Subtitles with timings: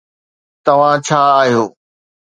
[0.65, 1.63] توهان ڇا آهيو؟